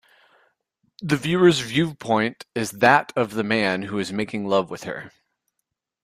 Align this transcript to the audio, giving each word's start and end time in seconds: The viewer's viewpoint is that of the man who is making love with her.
The 1.03 1.15
viewer's 1.15 1.59
viewpoint 1.59 2.47
is 2.55 2.71
that 2.71 3.13
of 3.15 3.35
the 3.35 3.43
man 3.43 3.83
who 3.83 3.99
is 3.99 4.11
making 4.11 4.47
love 4.47 4.71
with 4.71 4.85
her. 4.85 5.11